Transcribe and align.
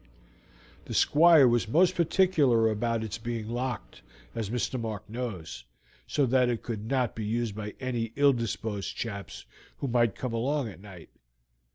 "The 0.85 0.95
Squire 0.95 1.47
was 1.47 1.67
most 1.67 1.93
particular 1.93 2.71
about 2.71 3.03
its 3.03 3.19
being 3.19 3.47
locked, 3.51 4.01
as 4.33 4.49
Mr. 4.49 4.79
Mark 4.81 5.07
knows, 5.07 5.63
so 6.07 6.25
that 6.25 6.49
it 6.49 6.63
could 6.63 6.87
not 6.87 7.13
be 7.13 7.23
used 7.23 7.53
by 7.55 7.75
any 7.79 8.11
ill 8.15 8.33
disposed 8.33 8.95
chaps 8.97 9.45
who 9.77 9.87
might 9.87 10.15
come 10.15 10.33
along 10.33 10.69
at 10.69 10.81
night. 10.81 11.09